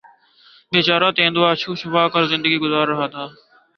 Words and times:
بیچارہ 0.71 1.09
تیندوا 1.17 1.49
چھپ 1.59 1.73
چھپا 1.79 2.03
کر 2.13 2.23
زندگی 2.31 2.57
گزار 2.63 2.85
رہا 2.91 3.07
تھا 3.13 3.25